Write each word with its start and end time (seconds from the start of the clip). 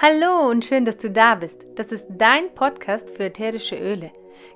Hallo 0.00 0.48
und 0.48 0.64
schön, 0.64 0.84
dass 0.84 0.96
du 0.96 1.10
da 1.10 1.34
bist. 1.34 1.58
Das 1.74 1.90
ist 1.90 2.06
dein 2.08 2.54
Podcast 2.54 3.10
für 3.10 3.24
ätherische 3.24 3.74
Öle. 3.74 4.12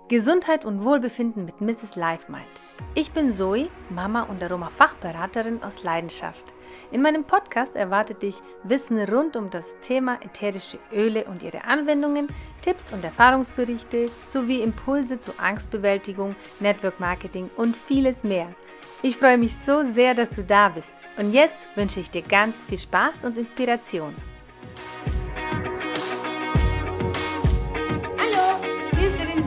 Gesundheit 0.07 0.65
und 0.65 0.84
Wohlbefinden 0.84 1.45
mit 1.45 1.61
Mrs. 1.61 1.96
LifeMind. 1.96 2.46
Ich 2.95 3.11
bin 3.11 3.29
Zoe, 3.29 3.66
Mama 3.90 4.22
und 4.22 4.40
Aroma-Fachberaterin 4.40 5.60
aus 5.64 5.82
Leidenschaft. 5.82 6.44
In 6.92 7.02
meinem 7.02 7.24
Podcast 7.24 7.74
erwartet 7.74 8.22
dich 8.22 8.36
Wissen 8.62 9.00
rund 9.00 9.34
um 9.34 9.50
das 9.50 9.75
Thema 9.80 10.20
ätherische 10.23 10.79
Öle 10.93 11.25
und 11.25 11.43
ihre 11.43 11.64
Anwendungen, 11.64 12.29
Tipps 12.61 12.93
und 12.93 13.02
Erfahrungsberichte 13.02 14.06
sowie 14.24 14.62
Impulse 14.62 15.18
zur 15.18 15.34
Angstbewältigung, 15.40 16.36
Network 16.61 17.00
Marketing 17.00 17.50
und 17.56 17.77
vieles 17.77 18.22
mehr. 18.22 18.54
Ich 19.02 19.16
freue 19.16 19.38
mich 19.38 19.56
so 19.56 19.82
sehr, 19.82 20.14
dass 20.14 20.30
du 20.30 20.45
da 20.45 20.68
bist. 20.68 20.95
Und 21.18 21.32
jetzt 21.32 21.66
wünsche 21.74 21.98
ich 21.98 22.12
dir 22.12 22.22
ganz 22.22 22.62
viel 22.62 22.79
Spaß 22.79 23.24
und 23.24 23.36
Inspiration. 23.36 24.14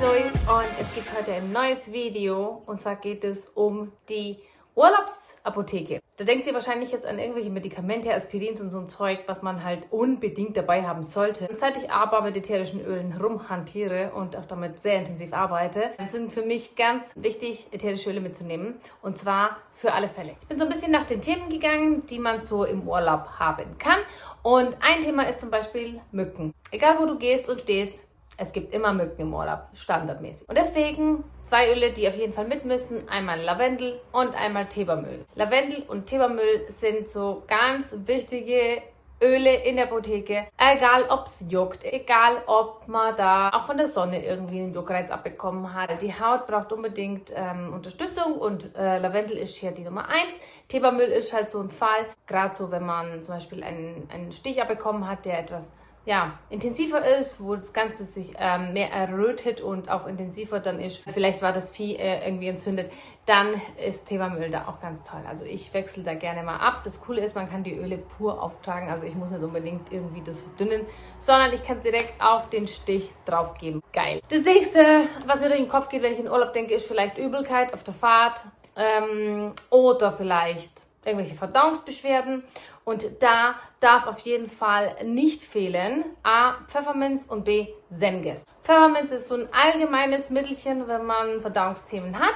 Zoe 0.05 0.25
und 0.53 0.69
es 0.79 0.93
gibt 0.93 1.07
heute 1.17 1.33
ein 1.33 1.51
neues 1.51 1.91
Video 1.91 2.61
und 2.67 2.79
zwar 2.79 2.95
geht 2.95 3.23
es 3.23 3.47
um 3.55 3.91
die 4.07 4.37
Urlaubsapotheke. 4.75 5.99
Da 6.17 6.23
denkt 6.25 6.45
ihr 6.45 6.53
wahrscheinlich 6.53 6.91
jetzt 6.91 7.07
an 7.07 7.17
irgendwelche 7.17 7.49
Medikamente, 7.49 8.13
Aspirins 8.13 8.61
und 8.61 8.69
so 8.69 8.77
ein 8.77 8.87
Zeug, 8.87 9.21
was 9.25 9.41
man 9.41 9.63
halt 9.63 9.87
unbedingt 9.89 10.57
dabei 10.57 10.83
haben 10.83 11.01
sollte. 11.01 11.47
Und 11.47 11.57
seit 11.57 11.77
ich 11.77 11.89
aber 11.89 12.21
mit 12.21 12.37
ätherischen 12.37 12.85
Ölen 12.85 13.13
rumhantiere 13.19 14.11
und 14.13 14.35
auch 14.35 14.45
damit 14.45 14.79
sehr 14.79 14.99
intensiv 14.99 15.33
arbeite, 15.33 15.89
sind 16.05 16.31
für 16.31 16.43
mich 16.43 16.75
ganz 16.75 17.11
wichtig, 17.15 17.69
ätherische 17.71 18.11
Öle 18.11 18.21
mitzunehmen. 18.21 18.75
Und 19.01 19.17
zwar 19.17 19.57
für 19.71 19.93
alle 19.93 20.09
Fälle. 20.09 20.35
Ich 20.41 20.47
bin 20.47 20.59
so 20.59 20.65
ein 20.65 20.69
bisschen 20.69 20.91
nach 20.91 21.05
den 21.05 21.21
Themen 21.21 21.49
gegangen, 21.49 22.05
die 22.05 22.19
man 22.19 22.43
so 22.43 22.63
im 22.63 22.87
Urlaub 22.87 23.39
haben 23.39 23.79
kann. 23.79 23.97
Und 24.43 24.77
ein 24.81 25.01
Thema 25.03 25.27
ist 25.27 25.39
zum 25.39 25.49
Beispiel 25.49 25.99
Mücken. 26.11 26.53
Egal 26.69 26.99
wo 26.99 27.07
du 27.07 27.17
gehst 27.17 27.49
und 27.49 27.61
stehst, 27.61 28.05
es 28.37 28.51
gibt 28.51 28.73
immer 28.73 28.93
Mücken 28.93 29.21
im 29.21 29.33
Urlaub, 29.33 29.67
standardmäßig. 29.73 30.49
Und 30.49 30.57
deswegen 30.57 31.23
zwei 31.43 31.71
Öle, 31.71 31.91
die 31.91 32.07
auf 32.07 32.15
jeden 32.15 32.33
Fall 32.33 32.47
mit 32.47 32.65
müssen. 32.65 33.07
Einmal 33.07 33.39
Lavendel 33.41 33.99
und 34.11 34.35
einmal 34.35 34.67
Tebermüll. 34.67 35.25
Lavendel 35.35 35.83
und 35.87 36.07
Tebermüll 36.07 36.65
sind 36.69 37.07
so 37.07 37.43
ganz 37.47 37.95
wichtige 38.05 38.81
Öle 39.21 39.63
in 39.63 39.77
der 39.77 39.85
Apotheke. 39.85 40.47
Egal 40.57 41.05
ob 41.09 41.25
es 41.25 41.45
juckt, 41.49 41.85
egal 41.85 42.43
ob 42.47 42.87
man 42.87 43.15
da 43.15 43.49
auch 43.49 43.65
von 43.65 43.77
der 43.77 43.87
Sonne 43.87 44.25
irgendwie 44.25 44.59
einen 44.59 44.73
Juckreiz 44.73 45.09
abbekommen 45.09 45.73
hat. 45.73 46.01
Die 46.01 46.13
Haut 46.13 46.47
braucht 46.47 46.73
unbedingt 46.73 47.31
ähm, 47.33 47.73
Unterstützung 47.73 48.33
und 48.33 48.75
äh, 48.75 48.97
Lavendel 48.97 49.37
ist 49.37 49.55
hier 49.55 49.71
die 49.71 49.83
Nummer 49.83 50.09
eins. 50.09 50.35
Tebermüll 50.67 51.07
ist 51.07 51.33
halt 51.33 51.49
so 51.49 51.61
ein 51.61 51.69
Fall, 51.69 52.05
gerade 52.27 52.53
so, 52.53 52.71
wenn 52.71 52.85
man 52.85 53.21
zum 53.21 53.35
Beispiel 53.35 53.63
einen, 53.63 54.09
einen 54.11 54.31
Stich 54.33 54.61
abbekommen 54.61 55.07
hat, 55.07 55.23
der 55.25 55.39
etwas 55.39 55.71
ja, 56.05 56.37
intensiver 56.49 57.03
ist, 57.17 57.43
wo 57.43 57.55
das 57.55 57.73
Ganze 57.73 58.05
sich 58.05 58.33
ähm, 58.37 58.73
mehr 58.73 58.91
errötet 58.91 59.59
und 59.59 59.89
auch 59.89 60.05
intensiver 60.05 60.59
dann 60.59 60.79
ist. 60.79 61.03
Vielleicht 61.11 61.41
war 61.41 61.51
das 61.51 61.71
Vieh 61.71 61.95
äh, 61.95 62.27
irgendwie 62.27 62.47
entzündet. 62.47 62.91
Dann 63.25 63.59
ist 63.83 64.05
Themamöl 64.05 64.51
da 64.51 64.67
auch 64.67 64.79
ganz 64.79 65.01
toll. 65.01 65.21
Also 65.27 65.45
ich 65.45 65.73
wechsle 65.73 66.03
da 66.03 66.13
gerne 66.13 66.43
mal 66.43 66.57
ab. 66.57 66.81
Das 66.83 67.01
Coole 67.01 67.25
ist, 67.25 67.35
man 67.35 67.49
kann 67.49 67.63
die 67.63 67.73
Öle 67.73 67.97
pur 67.97 68.41
auftragen. 68.41 68.89
Also 68.89 69.07
ich 69.07 69.15
muss 69.15 69.31
nicht 69.31 69.43
unbedingt 69.43 69.91
irgendwie 69.91 70.21
das 70.21 70.41
verdünnen, 70.41 70.85
sondern 71.19 71.51
ich 71.53 71.63
kann 71.65 71.81
direkt 71.81 72.23
auf 72.23 72.49
den 72.49 72.67
Stich 72.67 73.09
drauf 73.25 73.55
geben. 73.55 73.81
Geil. 73.91 74.21
Das 74.29 74.43
nächste, 74.43 75.07
was 75.25 75.39
mir 75.39 75.47
durch 75.47 75.59
den 75.59 75.69
Kopf 75.69 75.89
geht, 75.89 76.03
wenn 76.03 76.13
ich 76.13 76.19
in 76.19 76.29
Urlaub 76.29 76.53
denke, 76.53 76.75
ist 76.75 76.85
vielleicht 76.85 77.17
Übelkeit 77.17 77.73
auf 77.73 77.83
der 77.83 77.95
Fahrt 77.95 78.41
ähm, 78.75 79.53
oder 79.71 80.11
vielleicht 80.11 80.84
irgendwelche 81.05 81.35
Verdauungsbeschwerden. 81.35 82.43
Und 82.83 83.21
da 83.21 83.55
darf 83.79 84.07
auf 84.07 84.19
jeden 84.19 84.49
Fall 84.49 84.95
nicht 85.03 85.43
fehlen 85.43 86.05
A. 86.23 86.55
Pfefferminz 86.67 87.25
und 87.25 87.45
B. 87.45 87.67
Zengest. 87.89 88.45
Pfefferminz 88.63 89.11
ist 89.11 89.29
so 89.29 89.35
ein 89.35 89.47
allgemeines 89.51 90.29
Mittelchen, 90.29 90.87
wenn 90.87 91.05
man 91.05 91.41
Verdauungsthemen 91.41 92.19
hat. 92.19 92.35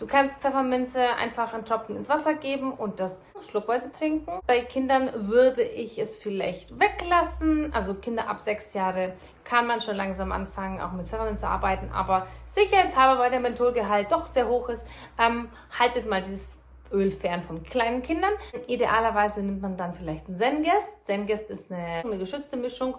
Du 0.00 0.06
kannst 0.06 0.40
Pfefferminze 0.40 0.98
einfach 1.16 1.52
einen 1.52 1.66
Tropfen 1.66 1.94
ins 1.94 2.08
Wasser 2.08 2.32
geben 2.32 2.72
und 2.72 3.00
das 3.00 3.22
schluckweise 3.46 3.92
trinken. 3.92 4.40
Bei 4.46 4.62
Kindern 4.62 5.10
würde 5.28 5.60
ich 5.60 5.98
es 5.98 6.16
vielleicht 6.16 6.80
weglassen. 6.80 7.74
Also 7.74 7.92
Kinder 7.92 8.26
ab 8.26 8.40
sechs 8.40 8.72
Jahre 8.72 9.12
kann 9.44 9.66
man 9.66 9.82
schon 9.82 9.96
langsam 9.96 10.32
anfangen, 10.32 10.80
auch 10.80 10.92
mit 10.92 11.08
Pfefferminz 11.08 11.40
zu 11.40 11.48
arbeiten. 11.48 11.90
Aber 11.92 12.26
sicherheitshalber, 12.46 13.20
weil 13.20 13.30
der 13.30 13.40
Mentholgehalt 13.40 14.10
doch 14.10 14.26
sehr 14.26 14.48
hoch 14.48 14.70
ist, 14.70 14.86
ähm, 15.18 15.50
haltet 15.78 16.08
mal 16.08 16.22
dieses 16.22 16.48
Öl 16.92 17.10
fern 17.10 17.42
von 17.42 17.62
kleinen 17.62 18.02
Kindern. 18.02 18.32
Idealerweise 18.66 19.42
nimmt 19.42 19.62
man 19.62 19.76
dann 19.76 19.94
vielleicht 19.94 20.26
einen 20.26 20.36
Zengest. 20.36 21.04
Zengest 21.04 21.50
ist 21.50 21.70
eine, 21.70 22.04
eine 22.04 22.18
geschützte 22.18 22.56
Mischung 22.56 22.94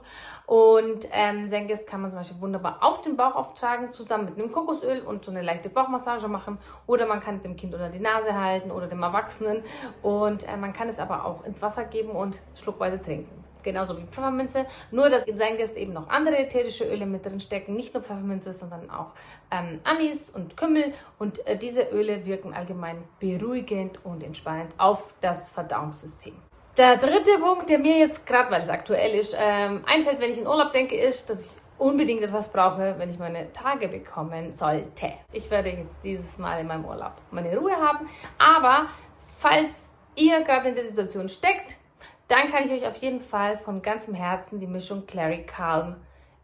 und 0.45 1.07
ähm, 1.11 1.49
Zengest 1.49 1.87
kann 1.87 2.01
man 2.01 2.09
zum 2.09 2.19
Beispiel 2.19 2.41
wunderbar 2.41 2.79
auf 2.81 3.01
den 3.01 3.17
Bauch 3.17 3.35
auftragen, 3.35 3.93
zusammen 3.93 4.25
mit 4.25 4.37
einem 4.37 4.51
Kokosöl 4.51 5.01
und 5.01 5.25
so 5.25 5.31
eine 5.31 5.41
leichte 5.41 5.69
Bauchmassage 5.69 6.27
machen. 6.27 6.57
Oder 6.87 7.05
man 7.05 7.21
kann 7.21 7.37
es 7.37 7.41
dem 7.41 7.55
Kind 7.55 7.73
unter 7.73 7.89
die 7.89 7.99
Nase 7.99 8.39
halten 8.39 8.71
oder 8.71 8.87
dem 8.87 9.03
Erwachsenen 9.03 9.63
und 10.01 10.47
äh, 10.47 10.57
man 10.57 10.73
kann 10.73 10.89
es 10.89 10.99
aber 10.99 11.25
auch 11.25 11.43
ins 11.45 11.61
Wasser 11.61 11.85
geben 11.85 12.11
und 12.11 12.39
schluckweise 12.55 13.01
trinken 13.01 13.40
genauso 13.63 13.97
wie 13.97 14.05
Pfefferminze, 14.05 14.65
nur 14.91 15.09
dass 15.09 15.25
in 15.25 15.37
Seingest 15.37 15.77
eben 15.77 15.93
noch 15.93 16.09
andere 16.09 16.37
ätherische 16.37 16.85
Öle 16.85 17.05
mit 17.05 17.25
drin 17.25 17.39
stecken, 17.39 17.75
nicht 17.75 17.93
nur 17.93 18.03
Pfefferminze, 18.03 18.53
sondern 18.53 18.89
auch 18.89 19.11
ähm, 19.51 19.79
Anis 19.83 20.29
und 20.29 20.57
Kümmel 20.57 20.93
und 21.19 21.45
äh, 21.47 21.57
diese 21.57 21.83
Öle 21.91 22.25
wirken 22.25 22.53
allgemein 22.53 23.03
beruhigend 23.19 24.03
und 24.05 24.23
entspannend 24.23 24.73
auf 24.77 25.13
das 25.21 25.51
Verdauungssystem. 25.51 26.33
Der 26.77 26.97
dritte 26.97 27.37
Punkt, 27.39 27.69
der 27.69 27.79
mir 27.79 27.97
jetzt 27.97 28.25
gerade, 28.25 28.49
weil 28.49 28.61
es 28.61 28.69
aktuell 28.69 29.19
ist, 29.19 29.35
ähm, 29.37 29.83
einfällt, 29.85 30.21
wenn 30.21 30.31
ich 30.31 30.37
in 30.37 30.47
Urlaub 30.47 30.71
denke, 30.71 30.95
ist, 30.95 31.29
dass 31.29 31.45
ich 31.45 31.61
unbedingt 31.77 32.21
etwas 32.21 32.51
brauche, 32.51 32.95
wenn 32.97 33.09
ich 33.09 33.19
meine 33.19 33.51
Tage 33.51 33.87
bekommen 33.87 34.51
sollte. 34.53 35.13
Ich 35.33 35.49
werde 35.49 35.69
jetzt 35.69 35.95
dieses 36.03 36.37
Mal 36.37 36.61
in 36.61 36.67
meinem 36.67 36.85
Urlaub 36.85 37.13
meine 37.31 37.57
Ruhe 37.57 37.75
haben, 37.75 38.07
aber 38.37 38.87
falls 39.39 39.91
ihr 40.15 40.41
gerade 40.41 40.69
in 40.69 40.75
der 40.75 40.85
Situation 40.85 41.27
steckt, 41.27 41.75
dann 42.31 42.49
kann 42.49 42.63
ich 42.63 42.71
euch 42.71 42.87
auf 42.87 42.95
jeden 42.97 43.19
Fall 43.19 43.57
von 43.57 43.81
ganzem 43.81 44.13
Herzen 44.13 44.57
die 44.57 44.67
Mischung 44.67 45.05
Clary 45.05 45.43
Calm 45.43 45.97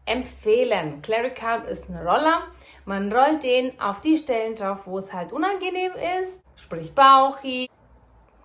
empfehlen. 0.04 1.00
Clary 1.00 1.32
Calm 1.32 1.64
ist 1.64 1.88
ein 1.88 1.96
Roller. 1.96 2.42
Man 2.84 3.10
rollt 3.10 3.42
den 3.42 3.80
auf 3.80 4.02
die 4.02 4.18
Stellen 4.18 4.54
drauf, 4.54 4.80
wo 4.84 4.98
es 4.98 5.14
halt 5.14 5.32
unangenehm 5.32 5.92
ist, 6.22 6.42
sprich 6.56 6.94
Bauchi, 6.94 7.70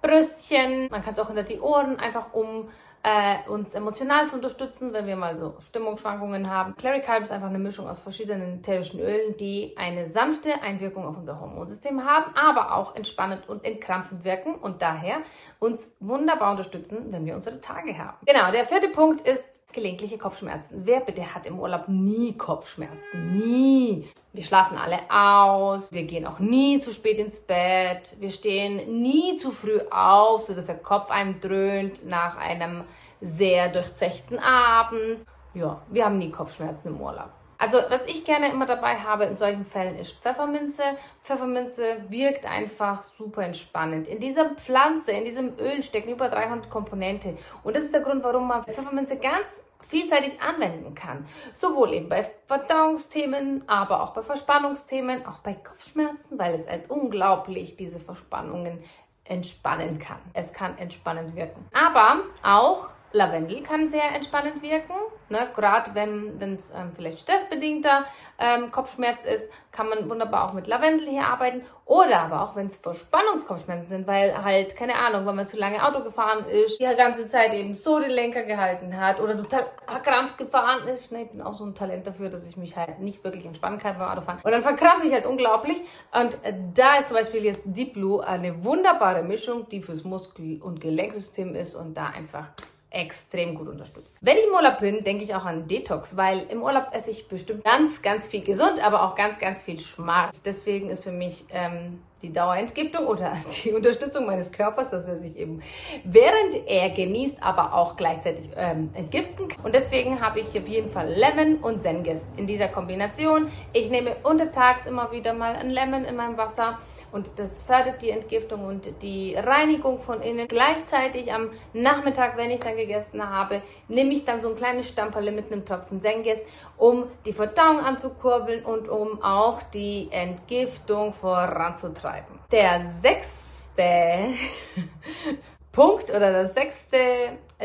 Brüstchen. 0.02 0.88
Man 0.90 1.03
kann 1.03 1.12
es 1.14 1.20
auch 1.20 1.28
hinter 1.28 1.44
die 1.44 1.59
Ohren, 1.59 2.00
einfach 2.00 2.34
um 2.34 2.70
äh, 3.03 3.50
uns 3.50 3.75
emotional 3.75 4.28
zu 4.28 4.36
unterstützen, 4.36 4.94
wenn 4.94 5.06
wir 5.06 5.18
mal 5.18 5.36
so 5.36 5.56
Stimmungsschwankungen 5.68 6.50
haben. 6.50 6.75
Clary 6.78 7.02
Calm 7.02 7.24
ist 7.24 7.31
einfach 7.31 7.50
eine 7.50 7.59
Mischung 7.59 7.88
aus 7.90 8.00
verschiedenen 8.00 8.59
ätherischen 8.59 9.02
Ölen, 9.02 9.36
die 9.38 9.75
eine 9.78 10.09
sanfte 10.09 10.62
Einwirkung 10.62 11.06
auf 11.06 11.18
unser 11.18 11.40
Hormonsystem 11.40 12.06
haben, 12.06 12.34
aber 12.36 12.75
auch 12.75 12.96
entspannend 12.96 13.50
und 13.50 13.66
entkrampfend 13.66 14.24
wirken 14.24 14.56
und 14.56 14.81
daher 14.81 15.18
uns 15.59 15.97
wunderbar 16.00 16.52
unterstützen, 16.52 17.12
wenn 17.12 17.25
wir 17.25 17.36
unsere 17.36 17.59
Tage 17.59 17.97
haben. 17.97 18.18
Genau, 18.25 18.52
der 18.52 18.66
vierte 18.66 18.88
Punkt 18.88 19.28
ist 19.28 19.64
gelegentliche 19.74 20.18
Kopfschmerzen. 20.18 20.84
Wer 20.85 21.02
bitte 21.02 21.34
hat 21.34 21.46
im 21.46 21.59
Urlaub 21.59 21.88
nie 21.90 22.38
Kopfschmerzen? 22.38 23.38
Nie. 23.38 24.08
Wir 24.31 24.44
schlafen 24.44 24.78
alle 24.78 25.00
aus. 25.09 25.91
Wir 25.91 26.03
gehen 26.03 26.25
auch 26.25 26.40
nie 26.40 26.80
zu 26.80 26.91
spät 26.91 27.18
ins 27.18 27.40
Bett. 27.40 28.16
Wir 28.20 28.30
stehen 28.30 29.02
nie 29.02 29.35
zu 29.35 29.52
früh 29.52 29.80
auf, 29.91 30.44
sodass 30.44 30.68
der 30.68 30.78
Kopf 30.78 31.12
einem 31.12 31.41
dröhnt 31.41 32.06
nach 32.06 32.38
einem 32.38 32.84
sehr 33.23 33.69
durchzechten 33.69 34.39
Abend. 34.39 35.25
Ja, 35.53 35.81
wir 35.89 36.06
haben 36.06 36.17
nie 36.17 36.31
Kopfschmerzen 36.31 36.89
im 36.89 37.01
Urlaub. 37.01 37.29
Also, 37.57 37.78
was 37.88 38.06
ich 38.07 38.25
gerne 38.25 38.51
immer 38.51 38.66
dabei 38.66 38.97
habe 38.97 39.23
in 39.23 39.38
solchen 39.38 39.63
Fällen 39.63 39.97
ist 39.97 40.22
Pfefferminze. 40.22 40.84
Pfefferminze 41.23 42.03
wirkt 42.09 42.45
einfach 42.45 43.03
super 43.03 43.44
entspannend. 43.44 44.06
In 44.07 44.19
dieser 44.19 44.50
Pflanze, 44.56 45.11
in 45.13 45.23
diesem 45.23 45.57
Öl 45.57 45.81
stecken 45.81 46.09
über 46.09 46.28
300 46.28 46.69
Komponente. 46.69 47.38
Und 47.63 47.78
das 47.78 47.85
ist 47.85 47.94
der 47.94 48.01
Grund, 48.01 48.22
warum 48.22 48.50
man 48.50 48.66
Pfefferminze 48.66 49.17
ganz 49.17 49.64
vielseitig 49.87 50.41
anwenden 50.41 50.93
kann. 50.93 51.26
Sowohl 51.53 51.93
eben 51.93 52.09
bei 52.09 52.29
Verdauungsthemen, 52.47 53.64
aber 53.69 54.03
auch 54.03 54.14
bei 54.14 54.23
Verspannungsthemen, 54.23 55.26
auch 55.26 55.40
bei 55.40 55.53
Kopfschmerzen, 55.53 56.37
weil 56.37 56.55
es 56.55 56.67
halt 56.67 56.90
unglaublich 56.90 57.78
diese 57.78 57.99
Verspannungen 58.02 58.84
entspannen 59.23 59.99
kann. 59.99 60.19
Es 60.34 60.52
kann 60.52 60.78
entspannend 60.78 61.35
wirken. 61.35 61.66
Aber 61.73 62.23
auch 62.43 62.90
Lavendel 63.14 63.62
kann 63.62 63.90
sehr 63.90 64.14
entspannend 64.16 64.62
wirken. 64.62 64.94
Ne? 65.30 65.48
Gerade 65.56 65.94
wenn 65.94 66.54
es 66.56 66.72
ähm, 66.72 66.92
vielleicht 66.96 67.20
stressbedingter 67.20 68.06
ähm, 68.40 68.72
Kopfschmerz 68.72 69.24
ist, 69.24 69.52
kann 69.72 69.90
man 69.90 70.10
wunderbar 70.10 70.46
auch 70.46 70.54
mit 70.54 70.68
Lavendel 70.68 71.08
hier 71.08 71.26
arbeiten. 71.26 71.64
Oder 71.86 72.22
aber 72.22 72.42
auch, 72.42 72.56
wenn 72.56 72.68
es 72.68 72.78
Verspannungskopfschmerzen 72.78 73.88
sind, 73.88 74.08
weil 74.08 74.44
halt, 74.44 74.76
keine 74.76 74.96
Ahnung, 74.96 75.26
wenn 75.26 75.36
man 75.36 75.48
zu 75.48 75.58
lange 75.58 75.86
Auto 75.86 76.02
gefahren 76.02 76.46
ist, 76.48 76.80
die 76.80 76.86
ganze 76.96 77.28
Zeit 77.28 77.54
eben 77.54 77.76
so 77.76 78.00
den 78.00 78.12
Lenker 78.12 78.44
gehalten 78.44 79.00
hat 79.00 79.20
oder 79.20 79.38
total 79.38 79.66
verkrampft 79.86 80.38
gefahren 80.38 80.88
ist. 80.88 81.12
Ne? 81.12 81.24
Ich 81.24 81.30
bin 81.30 81.42
auch 81.42 81.58
so 81.58 81.66
ein 81.66 81.76
Talent 81.76 82.08
dafür, 82.08 82.30
dass 82.30 82.46
ich 82.48 82.58
mich 82.58 82.78
halt 82.78 83.00
nicht 83.00 83.24
wirklich 83.24 83.46
entspannen 83.46 83.80
kann 83.80 83.98
beim 83.98 84.10
Autofahren. 84.10 84.40
Und 84.44 84.52
dann 84.52 84.62
verkrampfe 84.62 85.08
ich 85.08 85.14
halt 85.14 85.26
unglaublich. 85.26 85.82
Und 86.14 86.38
da 86.74 86.98
ist 86.98 87.10
zum 87.10 87.18
Beispiel 87.18 87.44
jetzt 87.44 87.62
Deep 87.66 87.94
Blue 87.94 88.26
eine 88.26 88.64
wunderbare 88.64 89.24
Mischung, 89.24 89.68
die 89.70 89.82
fürs 89.82 90.04
Muskel- 90.04 90.62
und 90.62 90.82
Gelenksystem 90.82 91.56
ist 91.56 91.76
und 91.76 91.96
da 91.96 92.08
einfach 92.08 92.46
extrem 92.93 93.55
gut 93.55 93.67
unterstützt. 93.67 94.13
Wenn 94.22 94.37
ich 94.37 94.45
im 94.45 94.53
Urlaub 94.53 94.79
bin, 94.79 95.03
denke 95.03 95.23
ich 95.23 95.34
auch 95.34 95.45
an 95.45 95.67
Detox, 95.67 96.16
weil 96.16 96.43
im 96.49 96.61
Urlaub 96.61 96.87
esse 96.91 97.09
ich 97.09 97.28
bestimmt 97.28 97.63
ganz, 97.63 98.01
ganz 98.01 98.28
viel 98.28 98.43
gesund, 98.43 98.84
aber 98.84 99.03
auch 99.03 99.16
ganz, 99.16 99.40
ganz 99.40 99.61
viel 99.61 99.79
Schmarz. 99.79 100.41
Deswegen 100.43 100.90
ist 100.90 101.03
für 101.03 101.11
mich 101.11 101.43
ähm, 101.51 102.01
die 102.22 102.31
Dauerentgiftung 102.31 103.07
oder 103.07 103.35
die 103.63 103.72
Unterstützung 103.72 104.28
meines 104.28 104.51
Körpers, 104.51 104.91
dass 104.91 105.07
er 105.07 105.17
sich 105.17 105.35
eben 105.35 105.63
während 106.03 106.67
er 106.67 106.91
genießt, 106.91 107.41
aber 107.41 107.73
auch 107.73 107.97
gleichzeitig 107.97 108.49
ähm, 108.55 108.91
entgiften 108.93 109.47
kann. 109.47 109.66
Und 109.66 109.73
deswegen 109.73 110.22
habe 110.22 110.40
ich 110.40 110.57
auf 110.57 110.67
jeden 110.67 110.91
Fall 110.91 111.11
Lemon 111.11 111.57
und 111.63 111.81
Zengist 111.81 112.28
in 112.37 112.45
dieser 112.45 112.67
Kombination. 112.67 113.51
Ich 113.73 113.90
nehme 113.90 114.16
untertags 114.22 114.85
immer 114.85 115.11
wieder 115.11 115.34
mal 115.34 115.55
ein 115.55 115.72
Lemon 115.72 116.05
in 116.05 116.16
meinem 116.16 116.37
Wasser 116.37 116.78
und 117.14 117.38
das 117.38 117.64
fördert 117.64 118.02
die 118.02 118.10
Entgiftung 118.10 118.66
und 118.66 119.02
die 119.04 119.36
Reinigung 119.36 120.00
von 120.00 120.20
innen. 120.22 120.48
Gleichzeitig 120.48 121.32
am 121.32 121.52
Nachmittag, 121.72 122.38
wenn 122.38 122.50
ich 122.50 122.60
dann 122.60 122.76
gegessen 122.76 123.30
habe, 123.30 123.62
nehme 123.88 124.14
ich 124.14 124.26
dann 124.26 124.42
so 124.42 124.50
ein 124.50 124.56
kleines 124.56 124.90
Stamperle 124.90 125.32
mit 125.32 125.52
einem 125.52 125.64
Tropfen 125.64 126.00
Senges, 126.00 126.40
um 126.76 127.06
die 127.26 127.32
Verdauung 127.32 127.80
anzukurbeln 127.80 128.66
und 128.66 128.90
um 128.90 129.22
auch 129.22 129.62
die 129.62 130.10
Entgiftung 130.12 131.14
voranzutreiben. 131.14 132.40
Der 132.52 132.82
sechste 133.02 134.34
Punkt 135.72 136.10
oder 136.10 136.32
das 136.32 136.56
sechste 136.56 136.98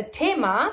Thema 0.04 0.70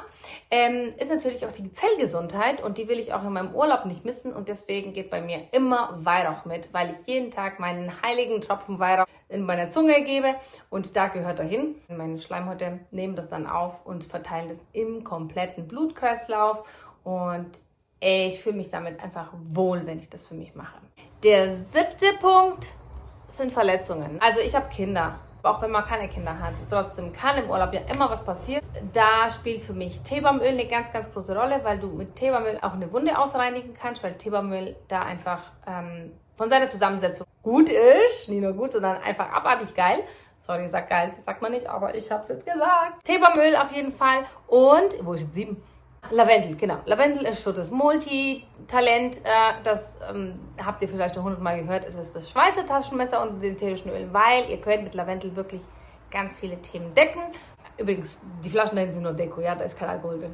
ähm, 0.51 0.93
ist 0.97 1.09
natürlich 1.09 1.45
auch 1.45 1.51
die 1.51 1.71
Zellgesundheit 1.71 2.63
und 2.63 2.77
die 2.77 2.87
will 2.87 2.99
ich 2.99 3.13
auch 3.13 3.23
in 3.23 3.33
meinem 3.33 3.53
Urlaub 3.53 3.85
nicht 3.85 4.05
missen 4.05 4.33
und 4.33 4.47
deswegen 4.47 4.93
geht 4.93 5.09
bei 5.09 5.21
mir 5.21 5.41
immer 5.51 5.97
Weihrauch 6.03 6.45
mit, 6.45 6.73
weil 6.73 6.91
ich 6.91 7.07
jeden 7.07 7.31
Tag 7.31 7.59
meinen 7.59 8.01
heiligen 8.01 8.41
Tropfen 8.41 8.79
Weihrauch 8.79 9.07
in 9.29 9.43
meiner 9.43 9.69
Zunge 9.69 10.03
gebe 10.03 10.35
und 10.69 10.95
da 10.95 11.07
gehört 11.07 11.39
er 11.39 11.45
hin. 11.45 11.75
Meine 11.87 12.19
Schleimhäute 12.19 12.79
nehmen 12.91 13.15
das 13.15 13.29
dann 13.29 13.47
auf 13.47 13.85
und 13.85 14.03
verteilen 14.03 14.49
das 14.49 14.59
im 14.73 15.03
kompletten 15.03 15.67
Blutkreislauf 15.67 16.67
und 17.03 17.59
ich 17.99 18.41
fühle 18.41 18.57
mich 18.57 18.69
damit 18.69 19.01
einfach 19.03 19.31
wohl, 19.33 19.85
wenn 19.85 19.99
ich 19.99 20.09
das 20.09 20.25
für 20.25 20.35
mich 20.35 20.53
mache. 20.53 20.77
Der 21.23 21.49
siebte 21.49 22.05
Punkt 22.21 22.67
sind 23.29 23.51
Verletzungen. 23.51 24.21
Also 24.21 24.39
ich 24.41 24.55
habe 24.55 24.69
Kinder 24.69 25.19
auch 25.45 25.61
wenn 25.61 25.71
man 25.71 25.85
keine 25.85 26.09
Kinder 26.09 26.37
hat. 26.39 26.53
Trotzdem 26.69 27.13
kann 27.13 27.37
im 27.37 27.49
Urlaub 27.49 27.73
ja 27.73 27.81
immer 27.91 28.09
was 28.09 28.23
passieren. 28.23 28.63
Da 28.93 29.29
spielt 29.29 29.61
für 29.61 29.73
mich 29.73 30.01
Teebaumöl 30.01 30.47
eine 30.47 30.67
ganz, 30.67 30.91
ganz 30.91 31.11
große 31.11 31.35
Rolle, 31.35 31.61
weil 31.63 31.79
du 31.79 31.87
mit 31.87 32.15
Teebaumöl 32.15 32.59
auch 32.61 32.73
eine 32.73 32.91
Wunde 32.91 33.17
ausreinigen 33.17 33.73
kannst, 33.73 34.03
weil 34.03 34.15
Teebaumöl 34.15 34.75
da 34.87 35.01
einfach 35.01 35.39
ähm, 35.67 36.11
von 36.35 36.49
seiner 36.49 36.69
Zusammensetzung 36.69 37.25
gut 37.43 37.69
ist. 37.69 38.29
Nicht 38.29 38.41
nur 38.41 38.53
gut, 38.53 38.71
sondern 38.71 38.97
einfach 39.01 39.31
abartig 39.31 39.73
geil. 39.75 40.03
Sorry, 40.39 40.67
sag 40.67 40.89
geil, 40.89 41.13
sagt 41.25 41.41
man 41.41 41.51
nicht, 41.51 41.67
aber 41.67 41.95
ich 41.95 42.11
hab's 42.11 42.29
jetzt 42.29 42.45
gesagt. 42.45 43.03
Teebaumöl 43.03 43.55
auf 43.55 43.71
jeden 43.71 43.93
Fall. 43.93 44.25
Und, 44.47 45.03
wo 45.03 45.13
ist 45.13 45.21
jetzt 45.21 45.33
sieben? 45.33 45.63
Lavendel, 46.11 46.55
genau. 46.55 46.77
Lavendel 46.85 47.25
ist 47.25 47.43
so 47.43 47.51
das 47.51 47.71
Multitalent. 47.71 49.17
Äh, 49.17 49.53
das 49.63 49.99
ähm, 50.09 50.39
habt 50.63 50.81
ihr 50.81 50.89
vielleicht 50.89 51.15
schon 51.15 51.23
hundertmal 51.23 51.61
gehört. 51.61 51.85
Es 51.85 51.95
ist 51.95 52.15
das 52.15 52.29
Schweizer 52.29 52.65
Taschenmesser 52.65 53.21
und 53.21 53.41
den 53.41 53.53
ätherischen 53.53 53.91
Öl, 53.91 54.07
weil 54.11 54.49
ihr 54.49 54.61
könnt 54.61 54.83
mit 54.83 54.95
Lavendel 54.95 55.35
wirklich 55.35 55.61
ganz 56.11 56.37
viele 56.37 56.61
Themen 56.61 56.93
decken. 56.93 57.21
Übrigens, 57.77 58.21
die 58.43 58.49
Flaschen 58.49 58.75
dahin 58.75 58.91
sind 58.91 59.03
nur 59.03 59.13
Deko, 59.13 59.41
ja, 59.41 59.55
da 59.55 59.65
ist 59.65 59.77
kein 59.77 59.89
Alkohol 59.89 60.19
drin. 60.19 60.33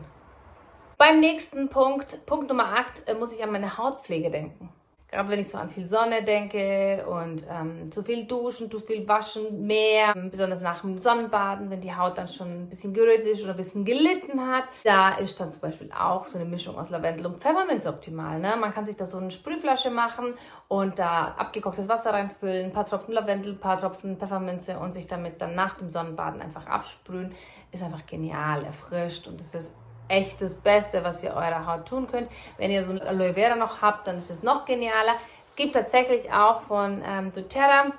Beim 0.97 1.19
nächsten 1.19 1.69
Punkt, 1.69 2.25
Punkt 2.27 2.47
Nummer 2.47 2.77
8, 2.77 3.07
äh, 3.07 3.13
muss 3.15 3.33
ich 3.33 3.43
an 3.43 3.51
meine 3.51 3.77
Hautpflege 3.77 4.29
denken. 4.29 4.69
Gerade 5.11 5.27
wenn 5.27 5.41
ich 5.41 5.49
so 5.49 5.57
an 5.57 5.69
viel 5.69 5.85
Sonne 5.85 6.23
denke 6.23 7.05
und 7.05 7.43
ähm, 7.49 7.91
zu 7.91 8.01
viel 8.01 8.25
duschen, 8.27 8.71
zu 8.71 8.79
viel 8.79 9.05
waschen, 9.05 9.67
mehr, 9.67 10.13
besonders 10.15 10.61
nach 10.61 10.81
dem 10.81 10.99
Sonnenbaden, 10.99 11.69
wenn 11.69 11.81
die 11.81 11.93
Haut 11.93 12.17
dann 12.17 12.29
schon 12.29 12.47
ein 12.47 12.69
bisschen 12.69 12.93
gerötet 12.93 13.27
ist 13.27 13.43
oder 13.43 13.51
ein 13.51 13.57
bisschen 13.57 13.83
gelitten 13.83 14.39
hat. 14.39 14.63
Da 14.85 15.15
ist 15.15 15.37
dann 15.37 15.51
zum 15.51 15.63
Beispiel 15.63 15.91
auch 15.91 16.25
so 16.25 16.39
eine 16.39 16.47
Mischung 16.47 16.77
aus 16.77 16.91
Lavendel 16.91 17.25
und 17.25 17.39
Pfefferminz 17.39 17.85
optimal. 17.85 18.39
Ne? 18.39 18.55
Man 18.55 18.73
kann 18.73 18.85
sich 18.85 18.95
da 18.95 19.05
so 19.05 19.17
eine 19.17 19.31
Sprühflasche 19.31 19.89
machen 19.89 20.33
und 20.69 20.97
da 20.97 21.35
abgekochtes 21.37 21.89
Wasser 21.89 22.13
reinfüllen, 22.13 22.67
ein 22.67 22.73
paar 22.73 22.85
Tropfen 22.85 23.13
Lavendel, 23.13 23.51
ein 23.51 23.59
paar 23.59 23.77
Tropfen 23.77 24.17
Pfefferminze 24.17 24.79
und 24.79 24.93
sich 24.93 25.07
damit 25.07 25.41
dann 25.41 25.55
nach 25.55 25.75
dem 25.75 25.89
Sonnenbaden 25.89 26.41
einfach 26.41 26.67
absprühen. 26.67 27.35
Ist 27.73 27.83
einfach 27.83 28.05
genial, 28.05 28.63
erfrischt 28.63 29.27
und 29.27 29.41
es 29.41 29.53
ist 29.53 29.80
echt 30.11 30.41
das 30.41 30.55
Beste, 30.55 31.03
was 31.03 31.23
ihr 31.23 31.31
eurer 31.31 31.65
Haut 31.65 31.87
tun 31.87 32.07
könnt. 32.07 32.29
Wenn 32.57 32.69
ihr 32.69 32.83
so 32.83 32.91
eine 32.91 33.01
Aloe 33.01 33.33
Vera 33.33 33.55
noch 33.55 33.81
habt, 33.81 34.07
dann 34.07 34.17
ist 34.17 34.29
es 34.29 34.43
noch 34.43 34.65
genialer. 34.65 35.15
Es 35.47 35.55
gibt 35.55 35.73
tatsächlich 35.73 36.31
auch 36.31 36.61
von 36.61 37.01
ähm, 37.05 37.31
doTERRA 37.31 37.93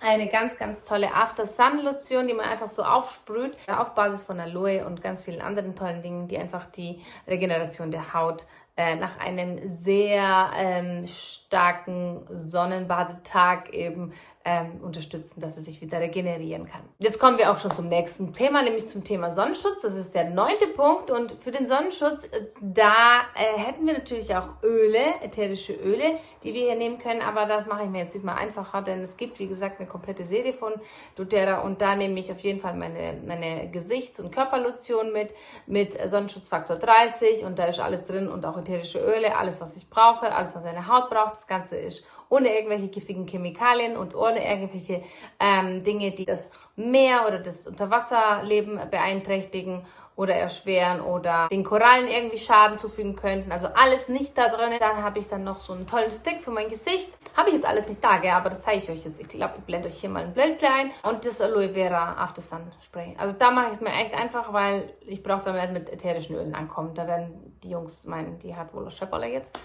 eine 0.00 0.28
ganz, 0.28 0.56
ganz 0.58 0.84
tolle 0.84 1.12
After 1.12 1.46
Sun 1.46 1.82
Lotion, 1.82 2.28
die 2.28 2.34
man 2.34 2.46
einfach 2.46 2.68
so 2.68 2.82
aufsprüht, 2.82 3.56
auf 3.66 3.94
Basis 3.94 4.22
von 4.22 4.38
Aloe 4.38 4.84
und 4.84 5.02
ganz 5.02 5.24
vielen 5.24 5.40
anderen 5.40 5.74
tollen 5.74 6.02
Dingen, 6.02 6.28
die 6.28 6.38
einfach 6.38 6.66
die 6.66 7.02
Regeneration 7.26 7.90
der 7.90 8.14
Haut 8.14 8.46
äh, 8.76 8.94
nach 8.94 9.18
einem 9.18 9.58
sehr 9.80 10.50
ähm, 10.54 11.06
starken 11.08 12.24
Sonnenbadetag 12.30 13.70
eben 13.70 14.12
ähm, 14.48 14.80
unterstützen, 14.82 15.42
dass 15.42 15.58
er 15.58 15.62
sich 15.62 15.82
wieder 15.82 16.00
regenerieren 16.00 16.66
kann. 16.66 16.80
Jetzt 16.98 17.18
kommen 17.18 17.36
wir 17.36 17.52
auch 17.52 17.58
schon 17.58 17.74
zum 17.74 17.88
nächsten 17.88 18.32
Thema, 18.32 18.62
nämlich 18.62 18.86
zum 18.86 19.04
Thema 19.04 19.30
Sonnenschutz. 19.30 19.82
Das 19.82 19.94
ist 19.94 20.14
der 20.14 20.30
neunte 20.30 20.68
Punkt. 20.68 21.10
Und 21.10 21.32
für 21.32 21.50
den 21.50 21.66
Sonnenschutz, 21.66 22.24
äh, 22.24 22.46
da 22.62 23.20
äh, 23.34 23.58
hätten 23.58 23.86
wir 23.86 23.92
natürlich 23.92 24.34
auch 24.34 24.62
Öle, 24.62 25.20
ätherische 25.22 25.74
Öle, 25.74 26.16
die 26.42 26.54
wir 26.54 26.62
hier 26.62 26.76
nehmen 26.76 26.98
können. 26.98 27.20
Aber 27.20 27.44
das 27.44 27.66
mache 27.66 27.84
ich 27.84 27.90
mir 27.90 27.98
jetzt 28.04 28.14
nicht 28.14 28.24
mal 28.24 28.36
einfacher, 28.36 28.80
denn 28.80 29.02
es 29.02 29.18
gibt, 29.18 29.38
wie 29.38 29.48
gesagt, 29.48 29.80
eine 29.80 29.88
komplette 29.88 30.24
Serie 30.24 30.54
von 30.54 30.72
doTERRA. 31.16 31.60
Und 31.60 31.82
da 31.82 31.94
nehme 31.94 32.18
ich 32.18 32.32
auf 32.32 32.40
jeden 32.40 32.60
Fall 32.60 32.74
meine, 32.74 33.20
meine 33.26 33.70
Gesichts- 33.70 34.18
und 34.18 34.32
Körperlotion 34.32 35.12
mit, 35.12 35.34
mit 35.66 35.94
Sonnenschutzfaktor 36.08 36.76
30. 36.76 37.44
Und 37.44 37.58
da 37.58 37.66
ist 37.66 37.80
alles 37.80 38.06
drin 38.06 38.28
und 38.28 38.46
auch 38.46 38.56
ätherische 38.56 39.00
Öle, 39.00 39.36
alles, 39.36 39.60
was 39.60 39.76
ich 39.76 39.90
brauche, 39.90 40.34
alles, 40.34 40.56
was 40.56 40.64
meine 40.64 40.88
Haut 40.88 41.10
braucht. 41.10 41.34
Das 41.34 41.46
Ganze 41.46 41.76
ist 41.76 42.06
ohne 42.28 42.54
irgendwelche 42.54 42.88
giftigen 42.88 43.26
Chemikalien 43.26 43.96
und 43.96 44.14
ohne 44.14 44.44
irgendwelche 44.46 45.02
ähm, 45.40 45.82
Dinge, 45.84 46.12
die 46.12 46.24
das 46.24 46.50
Meer 46.76 47.26
oder 47.26 47.38
das 47.38 47.66
Unterwasserleben 47.66 48.80
beeinträchtigen 48.90 49.84
oder 50.18 50.34
erschweren 50.34 51.00
oder 51.00 51.46
den 51.48 51.62
Korallen 51.62 52.08
irgendwie 52.08 52.38
Schaden 52.38 52.80
zufügen 52.80 53.14
könnten. 53.14 53.52
Also 53.52 53.68
alles 53.68 54.08
nicht 54.08 54.36
da 54.36 54.48
drin. 54.48 54.72
Dann 54.80 55.00
habe 55.00 55.20
ich 55.20 55.28
dann 55.28 55.44
noch 55.44 55.60
so 55.60 55.72
einen 55.72 55.86
tollen 55.86 56.10
Stick 56.10 56.42
für 56.42 56.50
mein 56.50 56.68
Gesicht. 56.68 57.08
Habe 57.36 57.50
ich 57.50 57.54
jetzt 57.54 57.64
alles 57.64 57.86
nicht 57.88 58.02
da, 58.02 58.18
gell? 58.18 58.32
aber 58.32 58.50
das 58.50 58.62
zeige 58.62 58.82
ich 58.82 58.90
euch 58.90 59.04
jetzt. 59.04 59.20
Ich 59.20 59.28
glaube, 59.28 59.54
ich 59.58 59.64
blende 59.64 59.86
euch 59.86 60.00
hier 60.00 60.10
mal 60.10 60.24
ein 60.24 60.34
Bild 60.34 60.58
klein. 60.58 60.90
Und 61.04 61.24
das 61.24 61.40
Aloe 61.40 61.68
Vera 61.68 62.14
After 62.20 62.42
Sun 62.42 62.72
Spray. 62.82 63.14
Also 63.16 63.36
da 63.38 63.52
mache 63.52 63.68
ich 63.68 63.72
es 63.74 63.80
mir 63.80 63.92
echt 63.92 64.12
einfach, 64.12 64.52
weil 64.52 64.92
ich 65.06 65.22
brauche 65.22 65.44
damit 65.44 65.62
nicht 65.62 65.72
mit 65.72 65.92
ätherischen 65.92 66.34
Ölen 66.34 66.56
ankommen. 66.56 66.94
Da 66.96 67.06
werden 67.06 67.56
die 67.62 67.70
Jungs 67.70 68.04
meinen, 68.04 68.40
die 68.40 68.56
hat 68.56 68.74
wohl 68.74 68.90
Schöpperle 68.90 69.28
jetzt. 69.28 69.56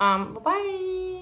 Ähm, 0.00 0.34
wobei, 0.34 0.52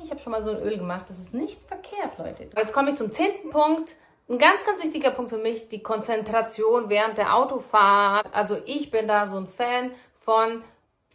ich 0.03 0.11
habe 0.11 0.21
schon 0.21 0.33
mal 0.33 0.43
so 0.43 0.51
ein 0.51 0.63
Öl 0.63 0.79
gemacht. 0.79 1.07
Das 1.09 1.19
ist 1.19 1.35
nicht 1.35 1.61
verkehrt, 1.63 2.19
Leute. 2.19 2.49
Jetzt 2.57 2.73
komme 2.73 2.91
ich 2.91 2.97
zum 2.97 3.11
zehnten 3.11 3.51
Punkt. 3.51 3.93
Ein 4.29 4.39
ganz, 4.39 4.65
ganz 4.67 4.83
wichtiger 4.83 5.13
Punkt 5.13 5.31
für 5.31 5.39
mich, 5.39 5.69
die 5.69 5.83
Konzentration 5.83 6.89
während 6.89 7.17
der 7.17 7.35
Autofahrt. 7.37 8.29
Also 8.33 8.59
ich 8.67 8.91
bin 8.91 9.07
da 9.07 9.27
so 9.27 9.37
ein 9.37 9.47
Fan 9.47 9.93
von 10.15 10.65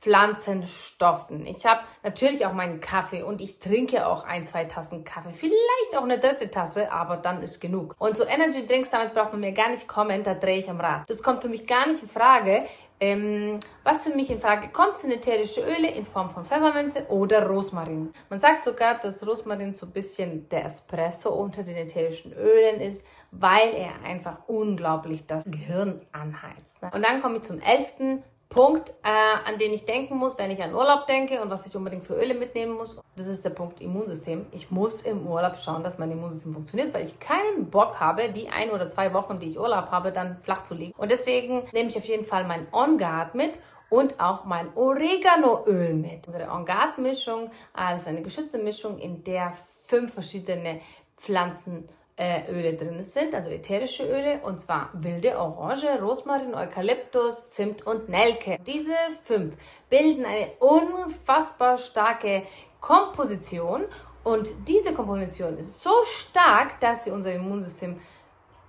Pflanzenstoffen. 0.01 1.45
Ich 1.45 1.65
habe 1.65 1.81
natürlich 2.01 2.45
auch 2.45 2.53
meinen 2.53 2.81
Kaffee 2.81 3.21
und 3.21 3.39
ich 3.39 3.59
trinke 3.59 4.07
auch 4.07 4.23
ein, 4.23 4.45
zwei 4.45 4.65
Tassen 4.65 5.03
Kaffee. 5.03 5.31
Vielleicht 5.31 5.95
auch 5.95 6.03
eine 6.03 6.19
dritte 6.19 6.49
Tasse, 6.49 6.91
aber 6.91 7.17
dann 7.17 7.43
ist 7.43 7.59
genug. 7.59 7.95
Und 7.99 8.17
so 8.17 8.25
Energy 8.25 8.65
Drinks, 8.65 8.89
damit 8.89 9.13
braucht 9.13 9.33
man 9.33 9.41
mir 9.41 9.51
gar 9.51 9.69
nicht 9.69 9.87
kommen, 9.87 10.23
da 10.23 10.33
drehe 10.33 10.57
ich 10.57 10.69
am 10.69 10.79
Rad. 10.79 11.07
Das 11.07 11.21
kommt 11.21 11.43
für 11.43 11.49
mich 11.49 11.67
gar 11.67 11.87
nicht 11.87 12.01
in 12.01 12.09
Frage. 12.09 12.65
Ähm, 13.01 13.59
was 13.83 14.03
für 14.03 14.15
mich 14.15 14.29
in 14.29 14.39
Frage 14.39 14.67
kommt, 14.67 14.99
sind 14.99 15.11
ätherische 15.11 15.61
Öle 15.61 15.89
in 15.89 16.05
Form 16.05 16.29
von 16.29 16.45
Pfefferminze 16.45 17.07
oder 17.09 17.47
Rosmarin. 17.47 18.13
Man 18.29 18.39
sagt 18.39 18.63
sogar, 18.63 18.99
dass 18.99 19.25
Rosmarin 19.25 19.73
so 19.73 19.87
ein 19.87 19.91
bisschen 19.91 20.47
der 20.49 20.65
Espresso 20.65 21.31
unter 21.31 21.63
den 21.63 21.75
ätherischen 21.75 22.31
Ölen 22.33 22.79
ist, 22.79 23.03
weil 23.31 23.73
er 23.73 24.07
einfach 24.07 24.47
unglaublich 24.47 25.25
das 25.25 25.45
Gehirn 25.45 26.01
anheizt. 26.11 26.83
Ne? 26.83 26.91
Und 26.93 27.03
dann 27.03 27.23
komme 27.23 27.37
ich 27.37 27.43
zum 27.43 27.59
elften 27.59 28.21
Punkt, 28.51 28.89
äh, 29.01 29.09
an 29.45 29.57
den 29.59 29.71
ich 29.71 29.85
denken 29.85 30.17
muss, 30.17 30.37
wenn 30.37 30.51
ich 30.51 30.61
an 30.61 30.75
Urlaub 30.75 31.07
denke 31.07 31.41
und 31.41 31.49
was 31.49 31.65
ich 31.65 31.75
unbedingt 31.75 32.05
für 32.05 32.15
Öle 32.15 32.33
mitnehmen 32.33 32.73
muss. 32.73 32.99
Das 33.15 33.27
ist 33.27 33.45
der 33.45 33.51
Punkt 33.51 33.79
Immunsystem. 33.79 34.45
Ich 34.51 34.69
muss 34.69 35.03
im 35.03 35.25
Urlaub 35.25 35.57
schauen, 35.57 35.83
dass 35.83 35.97
mein 35.97 36.11
Immunsystem 36.11 36.53
funktioniert, 36.53 36.93
weil 36.93 37.05
ich 37.05 37.17
keinen 37.19 37.69
Bock 37.71 37.99
habe, 38.01 38.33
die 38.33 38.49
ein 38.49 38.71
oder 38.71 38.89
zwei 38.89 39.13
Wochen, 39.13 39.39
die 39.39 39.49
ich 39.49 39.59
Urlaub 39.59 39.89
habe, 39.89 40.11
dann 40.11 40.37
flach 40.41 40.65
zu 40.65 40.75
liegen. 40.75 40.93
Und 40.97 41.09
deswegen 41.09 41.63
nehme 41.71 41.89
ich 41.89 41.97
auf 41.97 42.05
jeden 42.05 42.25
Fall 42.25 42.43
mein 42.43 42.67
On 42.73 42.97
Guard 42.97 43.35
mit 43.35 43.53
und 43.89 44.19
auch 44.19 44.43
mein 44.43 44.75
Oreganoöl 44.75 45.93
mit. 45.93 46.27
Unsere 46.27 46.51
On 46.51 46.65
Guard 46.65 46.97
Mischung, 46.97 47.51
äh, 47.77 47.95
ist 47.95 48.07
eine 48.07 48.21
geschützte 48.21 48.57
Mischung, 48.57 48.99
in 48.99 49.23
der 49.23 49.53
fünf 49.87 50.13
verschiedene 50.13 50.81
Pflanzen 51.15 51.87
äh, 52.21 52.51
Öle 52.51 52.75
drin 52.75 53.01
sind, 53.01 53.33
also 53.33 53.49
ätherische 53.49 54.03
Öle, 54.03 54.41
und 54.43 54.61
zwar 54.61 54.89
wilde 54.93 55.39
Orange, 55.39 55.87
Rosmarin, 55.99 56.53
Eukalyptus, 56.53 57.49
Zimt 57.49 57.87
und 57.87 58.09
Nelke. 58.09 58.59
Diese 58.67 58.93
fünf 59.23 59.55
bilden 59.89 60.23
eine 60.23 60.51
unfassbar 60.59 61.79
starke 61.79 62.43
Komposition 62.79 63.85
und 64.23 64.47
diese 64.67 64.93
Komposition 64.93 65.57
ist 65.57 65.81
so 65.81 65.93
stark, 66.05 66.79
dass 66.79 67.05
sie 67.05 67.11
unser 67.11 67.33
Immunsystem 67.33 67.99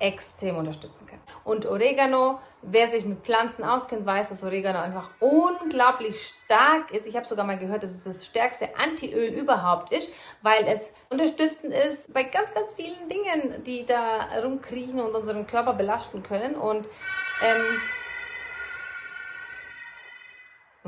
extrem 0.03 0.57
unterstützen 0.57 1.07
kann. 1.07 1.21
Und 1.45 1.65
Oregano, 1.65 2.41
wer 2.61 2.89
sich 2.89 3.05
mit 3.05 3.21
Pflanzen 3.21 3.63
auskennt, 3.63 4.05
weiß, 4.05 4.31
dass 4.31 4.43
Oregano 4.43 4.81
einfach 4.81 5.11
unglaublich 5.21 6.17
stark 6.27 6.91
ist. 6.91 7.07
Ich 7.07 7.15
habe 7.15 7.25
sogar 7.25 7.47
mal 7.47 7.57
gehört, 7.57 7.85
dass 7.85 7.93
es 7.93 8.03
das 8.03 8.27
stärkste 8.27 8.77
Antiöl 8.77 9.33
überhaupt 9.33 9.93
ist, 9.93 10.13
weil 10.43 10.67
es 10.67 10.93
unterstützend 11.09 11.73
ist 11.73 12.13
bei 12.13 12.25
ganz, 12.25 12.53
ganz 12.53 12.73
vielen 12.75 13.09
Dingen, 13.09 13.63
die 13.65 13.87
da 13.87 14.41
rumkriechen 14.43 15.01
und 15.01 15.15
unseren 15.15 15.47
Körper 15.47 15.75
belasten 15.75 16.25
können. 16.25 16.57
Und 16.57 16.87
ähm, 17.41 17.81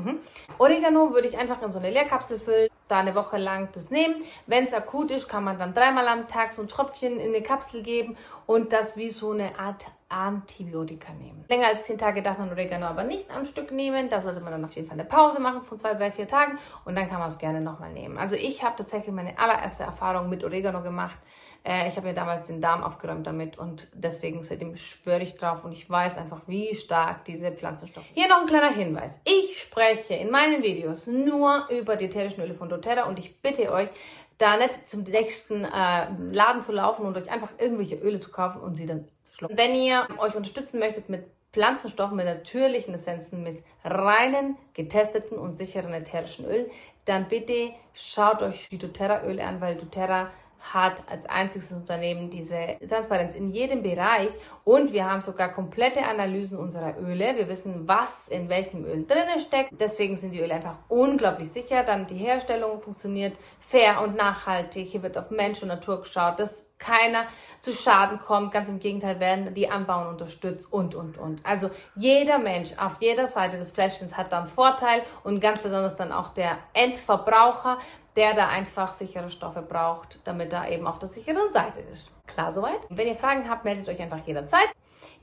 Mhm. 0.05 0.19
Oregano 0.59 1.13
würde 1.13 1.27
ich 1.27 1.37
einfach 1.37 1.61
in 1.61 1.71
so 1.71 1.79
eine 1.79 1.89
Leerkapsel 1.89 2.39
füllen, 2.39 2.69
da 2.87 2.99
eine 2.99 3.15
Woche 3.15 3.37
lang 3.37 3.69
das 3.73 3.89
nehmen. 3.89 4.23
Wenn 4.45 4.65
es 4.65 4.73
akut 4.73 5.09
ist, 5.11 5.27
kann 5.27 5.43
man 5.43 5.57
dann 5.57 5.73
dreimal 5.73 6.07
am 6.07 6.27
Tag 6.27 6.53
so 6.53 6.61
ein 6.61 6.67
Tropfchen 6.67 7.19
in 7.19 7.33
eine 7.33 7.41
Kapsel 7.41 7.81
geben 7.81 8.15
und 8.45 8.71
das 8.71 8.97
wie 8.97 9.09
so 9.09 9.31
eine 9.31 9.57
Art 9.57 9.83
Antibiotika 10.09 11.13
nehmen. 11.13 11.45
Länger 11.49 11.67
als 11.67 11.85
10 11.85 11.97
Tage 11.97 12.21
darf 12.21 12.37
man 12.37 12.49
Oregano 12.49 12.85
aber 12.85 13.03
nicht 13.03 13.31
am 13.31 13.45
Stück 13.45 13.71
nehmen. 13.71 14.09
Da 14.09 14.21
sollte 14.21 14.39
man 14.41 14.51
dann 14.51 14.63
auf 14.63 14.73
jeden 14.73 14.87
Fall 14.87 14.99
eine 14.99 15.07
Pause 15.07 15.41
machen 15.41 15.63
von 15.63 15.79
2, 15.79 15.95
3, 15.95 16.11
4 16.11 16.27
Tagen 16.27 16.59
und 16.85 16.95
dann 16.95 17.09
kann 17.09 17.19
man 17.19 17.29
es 17.29 17.37
gerne 17.37 17.61
nochmal 17.61 17.91
nehmen. 17.91 18.17
Also 18.17 18.35
ich 18.35 18.63
habe 18.63 18.75
tatsächlich 18.77 19.13
meine 19.13 19.37
allererste 19.39 19.83
Erfahrung 19.83 20.29
mit 20.29 20.43
Oregano 20.43 20.81
gemacht. 20.83 21.17
Äh, 21.63 21.87
ich 21.87 21.95
habe 21.97 22.07
mir 22.07 22.13
damals 22.13 22.45
den 22.45 22.61
Darm 22.61 22.83
aufgeräumt 22.83 23.25
damit 23.25 23.57
und 23.57 23.87
deswegen 23.93 24.43
seitdem 24.43 24.75
schwöre 24.75 25.23
ich 25.23 25.35
drauf 25.35 25.65
und 25.65 25.71
ich 25.71 25.89
weiß 25.89 26.19
einfach, 26.19 26.41
wie 26.45 26.75
stark 26.75 27.25
diese 27.25 27.51
Pflanzenstoffe 27.51 28.05
sind. 28.05 28.15
Hier 28.15 28.29
noch 28.29 28.41
ein 28.41 28.47
kleiner 28.47 28.71
Hinweis. 28.71 29.21
Ich 29.25 29.59
spreche 29.59 30.13
in 30.13 30.29
meinen 30.29 30.61
Videos 30.61 31.07
nur 31.07 31.67
über 31.69 31.95
die 31.95 32.05
ätherischen 32.05 32.43
Öle 32.43 32.53
von 32.53 32.69
doTERRA 32.69 33.07
und 33.07 33.17
ich 33.17 33.41
bitte 33.41 33.71
euch, 33.71 33.89
da 34.37 34.57
nicht 34.57 34.89
zum 34.89 35.03
nächsten 35.03 35.63
äh, 35.63 36.07
Laden 36.31 36.61
zu 36.61 36.73
laufen 36.73 37.05
und 37.05 37.17
euch 37.17 37.31
einfach 37.31 37.49
irgendwelche 37.57 37.95
Öle 37.95 38.19
zu 38.19 38.31
kaufen 38.31 38.61
und 38.61 38.75
sie 38.75 38.85
dann 38.85 39.07
schlucken. 39.35 39.57
Wenn 39.57 39.75
ihr 39.75 40.07
euch 40.17 40.35
unterstützen 40.35 40.79
möchtet 40.79 41.09
mit 41.09 41.25
Pflanzenstoffen, 41.53 42.17
mit 42.17 42.25
natürlichen 42.25 42.93
Essenzen, 42.93 43.43
mit 43.43 43.63
reinen, 43.83 44.57
getesteten 44.73 45.37
und 45.37 45.55
sicheren 45.55 45.93
ätherischen 45.93 46.45
Ölen, 46.45 46.65
dann 47.05 47.27
bitte 47.29 47.71
schaut 47.93 48.41
euch 48.41 48.67
die 48.69 48.77
doTERRA-Öle 48.77 49.43
an, 49.43 49.61
weil 49.61 49.75
doTERRA 49.75 50.31
hat 50.73 51.03
als 51.09 51.25
einziges 51.27 51.71
Unternehmen 51.71 52.29
diese 52.29 52.77
Transparenz 52.89 53.35
in 53.35 53.51
jedem 53.51 53.83
Bereich 53.83 54.29
und 54.63 54.93
wir 54.93 55.05
haben 55.09 55.21
sogar 55.21 55.53
komplette 55.53 56.03
Analysen 56.03 56.57
unserer 56.57 56.97
Öle. 56.99 57.35
Wir 57.37 57.47
wissen, 57.47 57.87
was 57.87 58.27
in 58.27 58.49
welchem 58.49 58.85
Öl 58.85 59.05
drin 59.05 59.39
steckt. 59.39 59.69
Deswegen 59.79 60.17
sind 60.17 60.31
die 60.31 60.39
Öle 60.39 60.55
einfach 60.55 60.79
unglaublich 60.89 61.51
sicher. 61.51 61.83
Dann 61.83 62.07
die 62.07 62.17
Herstellung 62.17 62.81
funktioniert 62.81 63.37
fair 63.59 64.01
und 64.01 64.15
nachhaltig. 64.15 64.89
Hier 64.89 65.03
wird 65.03 65.17
auf 65.17 65.29
Mensch 65.29 65.61
und 65.61 65.67
Natur 65.67 66.01
geschaut, 66.01 66.39
dass 66.39 66.74
keiner 66.85 67.25
zu 67.61 67.73
Schaden 67.73 68.19
kommt. 68.19 68.51
Ganz 68.51 68.69
im 68.69 68.79
Gegenteil 68.79 69.19
werden 69.19 69.53
die 69.53 69.69
Anbauen 69.69 70.07
unterstützt 70.07 70.71
und, 70.71 70.93
und, 70.93 71.17
und. 71.17 71.43
Also 71.43 71.71
jeder 71.95 72.37
Mensch 72.37 72.71
auf 72.77 72.93
jeder 72.99 73.27
Seite 73.27 73.57
des 73.57 73.71
Fläschchens 73.71 74.15
hat 74.15 74.31
dann 74.31 74.47
Vorteil 74.47 75.01
und 75.23 75.39
ganz 75.39 75.61
besonders 75.61 75.95
dann 75.95 76.11
auch 76.11 76.29
der 76.29 76.57
Endverbraucher, 76.73 77.79
der 78.15 78.33
da 78.33 78.47
einfach 78.47 78.91
sichere 78.91 79.29
Stoffe 79.29 79.61
braucht, 79.61 80.19
damit 80.23 80.53
er 80.53 80.69
eben 80.69 80.87
auf 80.87 80.99
der 80.99 81.09
sicheren 81.09 81.49
Seite 81.51 81.81
ist. 81.91 82.11
Klar 82.27 82.51
soweit? 82.51 82.79
Wenn 82.89 83.07
ihr 83.07 83.15
Fragen 83.15 83.49
habt, 83.49 83.65
meldet 83.65 83.89
euch 83.89 84.01
einfach 84.01 84.25
jederzeit. 84.25 84.69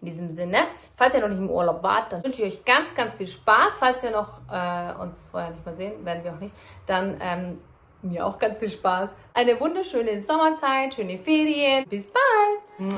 In 0.00 0.06
diesem 0.06 0.32
Sinne, 0.32 0.64
falls 0.96 1.14
ihr 1.14 1.20
noch 1.20 1.28
nicht 1.28 1.38
im 1.38 1.48
Urlaub 1.48 1.82
wart, 1.84 2.12
dann 2.12 2.24
wünsche 2.24 2.42
ich 2.42 2.54
euch 2.54 2.64
ganz, 2.64 2.92
ganz 2.94 3.14
viel 3.14 3.28
Spaß. 3.28 3.78
Falls 3.78 4.02
wir 4.02 4.10
noch 4.10 4.40
äh, 4.50 5.00
uns 5.00 5.28
vorher 5.30 5.50
nicht 5.50 5.64
mehr 5.64 5.74
sehen, 5.74 6.04
werden 6.04 6.24
wir 6.24 6.32
auch 6.32 6.40
nicht, 6.40 6.54
dann 6.86 7.16
ähm, 7.20 7.58
mir 8.02 8.26
auch 8.26 8.38
ganz 8.38 8.58
viel 8.58 8.70
Spaß. 8.70 9.10
Eine 9.34 9.58
wunderschöne 9.58 10.20
Sommerzeit, 10.20 10.94
schöne 10.94 11.18
Ferien. 11.18 11.86
Bis 11.88 12.06
bald. 12.06 12.92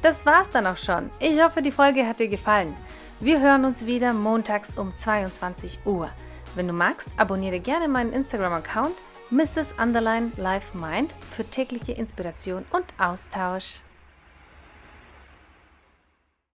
Das 0.00 0.24
war's 0.26 0.50
dann 0.50 0.66
auch 0.66 0.76
schon. 0.76 1.10
Ich 1.20 1.40
hoffe, 1.42 1.62
die 1.62 1.70
Folge 1.70 2.06
hat 2.06 2.18
dir 2.18 2.28
gefallen. 2.28 2.74
Wir 3.20 3.40
hören 3.40 3.64
uns 3.64 3.86
wieder 3.86 4.12
montags 4.12 4.76
um 4.76 4.96
22 4.96 5.78
Uhr. 5.84 6.10
Wenn 6.54 6.66
du 6.66 6.72
magst, 6.72 7.08
abonniere 7.16 7.60
gerne 7.60 7.88
meinen 7.88 8.12
Instagram-Account 8.12 8.94
Mrs. 9.30 9.78
Underline 9.78 10.32
Life 10.36 10.76
Mind 10.76 11.14
für 11.30 11.44
tägliche 11.44 11.92
Inspiration 11.92 12.64
und 12.70 12.84
Austausch. 12.98 13.80